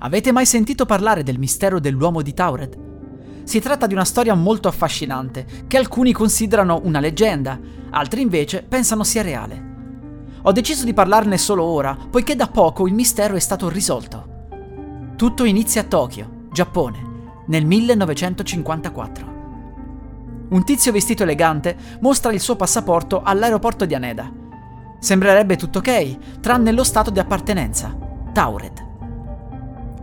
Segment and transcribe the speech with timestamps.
[0.00, 3.44] Avete mai sentito parlare del mistero dell'uomo di Taured?
[3.44, 7.58] Si tratta di una storia molto affascinante, che alcuni considerano una leggenda,
[7.90, 9.64] altri invece pensano sia reale.
[10.42, 15.14] Ho deciso di parlarne solo ora, poiché da poco il mistero è stato risolto.
[15.16, 16.98] Tutto inizia a Tokyo, Giappone,
[17.46, 19.34] nel 1954.
[20.50, 24.30] Un tizio vestito elegante mostra il suo passaporto all'aeroporto di Haneda.
[24.98, 27.96] Sembrerebbe tutto ok, tranne lo stato di appartenenza,
[28.34, 28.85] Taured.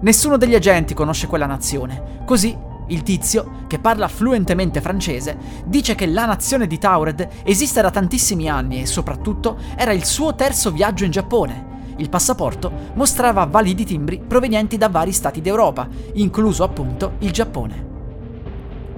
[0.00, 2.56] Nessuno degli agenti conosce quella nazione, così
[2.86, 8.48] il tizio, che parla fluentemente francese, dice che la nazione di Taured esiste da tantissimi
[8.48, 11.68] anni e soprattutto era il suo terzo viaggio in Giappone.
[11.96, 17.88] Il passaporto mostrava validi timbri provenienti da vari stati d'Europa, incluso appunto il Giappone.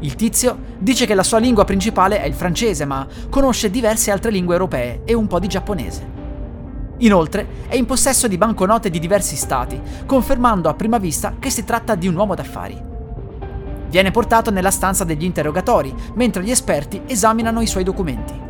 [0.00, 4.30] Il tizio dice che la sua lingua principale è il francese, ma conosce diverse altre
[4.30, 6.15] lingue europee e un po' di giapponese.
[6.98, 11.64] Inoltre è in possesso di banconote di diversi stati, confermando a prima vista che si
[11.64, 12.94] tratta di un uomo d'affari.
[13.88, 18.44] Viene portato nella stanza degli interrogatori, mentre gli esperti esaminano i suoi documenti.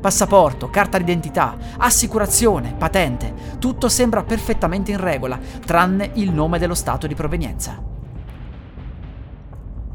[0.00, 7.06] Passaporto, carta d'identità, assicurazione, patente, tutto sembra perfettamente in regola, tranne il nome dello stato
[7.06, 7.80] di provenienza.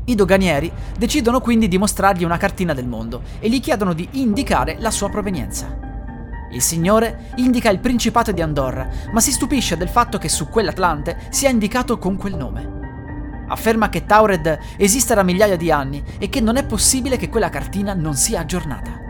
[0.05, 4.77] I doganieri decidono quindi di mostrargli una cartina del mondo e gli chiedono di indicare
[4.79, 5.86] la sua provenienza.
[6.51, 11.27] Il signore indica il Principato di Andorra, ma si stupisce del fatto che su quell'Atlante
[11.29, 12.75] sia indicato con quel nome.
[13.49, 17.49] Afferma che Taured esiste da migliaia di anni e che non è possibile che quella
[17.49, 19.05] cartina non sia aggiornata.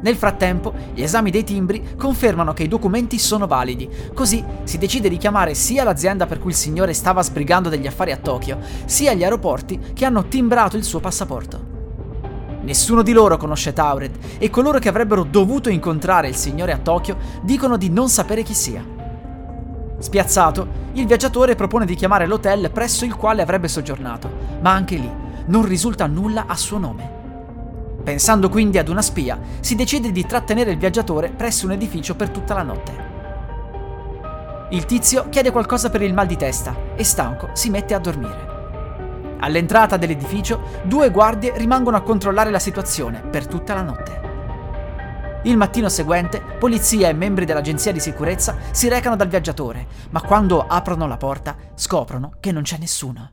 [0.00, 5.08] Nel frattempo, gli esami dei timbri confermano che i documenti sono validi, così si decide
[5.08, 9.12] di chiamare sia l'azienda per cui il signore stava sbrigando degli affari a Tokyo, sia
[9.14, 11.77] gli aeroporti che hanno timbrato il suo passaporto.
[12.68, 17.16] Nessuno di loro conosce Taured e coloro che avrebbero dovuto incontrare il signore a Tokyo
[17.40, 18.84] dicono di non sapere chi sia.
[19.98, 24.30] Spiazzato, il viaggiatore propone di chiamare l'hotel presso il quale avrebbe soggiornato,
[24.60, 25.10] ma anche lì
[25.46, 27.10] non risulta nulla a suo nome.
[28.04, 32.28] Pensando quindi ad una spia, si decide di trattenere il viaggiatore presso un edificio per
[32.28, 32.92] tutta la notte.
[34.72, 38.57] Il tizio chiede qualcosa per il mal di testa e stanco si mette a dormire.
[39.40, 44.26] All'entrata dell'edificio, due guardie rimangono a controllare la situazione per tutta la notte.
[45.44, 50.66] Il mattino seguente, polizia e membri dell'agenzia di sicurezza si recano dal viaggiatore, ma quando
[50.66, 53.32] aprono la porta scoprono che non c'è nessuno.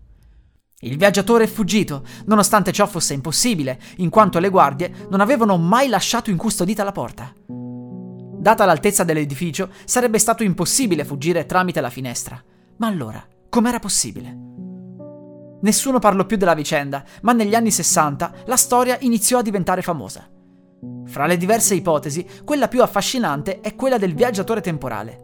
[0.81, 5.87] Il viaggiatore è fuggito, nonostante ciò fosse impossibile, in quanto le guardie non avevano mai
[5.87, 7.33] lasciato incustodita la porta.
[7.47, 12.39] Data l'altezza dell'edificio, sarebbe stato impossibile fuggire tramite la finestra.
[12.77, 14.64] Ma allora, com'era possibile?
[15.61, 20.29] Nessuno parlò più della vicenda, ma negli anni 60 la storia iniziò a diventare famosa.
[21.05, 25.23] Fra le diverse ipotesi, quella più affascinante è quella del viaggiatore temporale.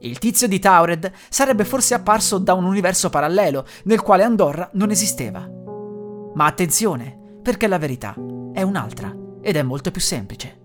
[0.00, 4.90] Il tizio di Taured sarebbe forse apparso da un universo parallelo nel quale Andorra non
[4.90, 5.48] esisteva.
[6.34, 8.14] Ma attenzione, perché la verità
[8.52, 10.60] è un'altra ed è molto più semplice.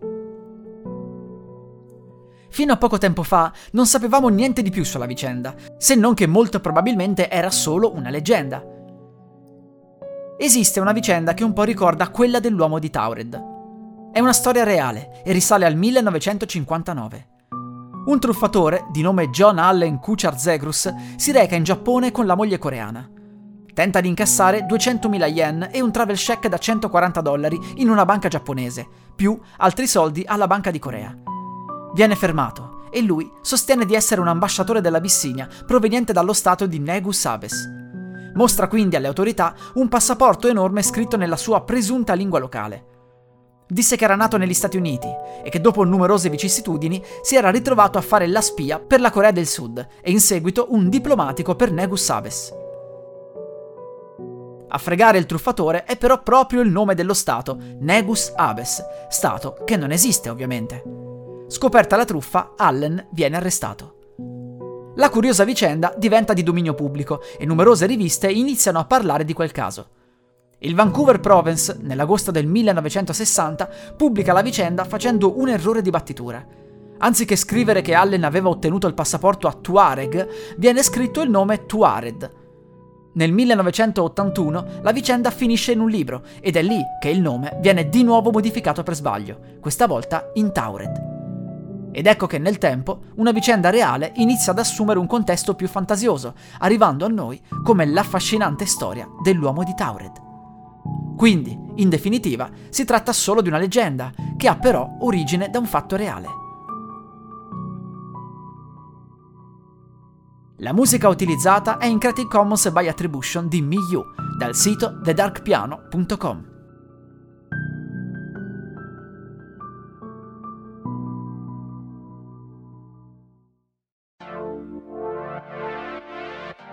[2.50, 6.28] Fino a poco tempo fa non sapevamo niente di più sulla vicenda, se non che
[6.28, 8.62] molto probabilmente era solo una leggenda.
[10.44, 13.40] Esiste una vicenda che un po' ricorda quella dell'uomo di Taured.
[14.12, 17.28] È una storia reale e risale al 1959.
[18.08, 22.58] Un truffatore, di nome John Allen Kuchar Zegrus, si reca in Giappone con la moglie
[22.58, 23.08] coreana.
[23.72, 28.28] Tenta di incassare 200.000 yen e un travel check da 140 dollari in una banca
[28.28, 31.16] giapponese, più altri soldi alla banca di Corea.
[31.94, 37.26] Viene fermato e lui sostiene di essere un ambasciatore dell'Abissinia proveniente dallo stato di Negus
[37.26, 37.81] Abes.
[38.34, 42.86] Mostra quindi alle autorità un passaporto enorme scritto nella sua presunta lingua locale.
[43.68, 45.08] Disse che era nato negli Stati Uniti
[45.44, 49.32] e che dopo numerose vicissitudini si era ritrovato a fare la spia per la Corea
[49.32, 52.54] del Sud e in seguito un diplomatico per Negus Abes.
[54.74, 59.76] A fregare il truffatore è però proprio il nome dello Stato, Negus Abes, Stato che
[59.76, 60.84] non esiste ovviamente.
[61.48, 64.01] Scoperta la truffa, Allen viene arrestato.
[64.96, 69.52] La curiosa vicenda diventa di dominio pubblico e numerose riviste iniziano a parlare di quel
[69.52, 69.88] caso.
[70.60, 76.46] Il Vancouver Province, nell'agosto del 1960, pubblica la vicenda facendo un errore di battitura.
[76.98, 82.40] Anziché scrivere che Allen aveva ottenuto il passaporto a Tuareg, viene scritto il nome Tuared.
[83.14, 87.90] Nel 1981 la vicenda finisce in un libro ed è lì che il nome viene
[87.90, 91.11] di nuovo modificato per sbaglio, questa volta in Taured.
[91.92, 96.34] Ed ecco che nel tempo una vicenda reale inizia ad assumere un contesto più fantasioso,
[96.60, 100.30] arrivando a noi come l'affascinante storia dell'uomo di Taured.
[101.18, 105.66] Quindi, in definitiva, si tratta solo di una leggenda, che ha però origine da un
[105.66, 106.28] fatto reale.
[110.58, 114.04] La musica utilizzata è in Creative Commons by Attribution di Miyu,
[114.38, 116.51] dal sito thedarkpiano.com.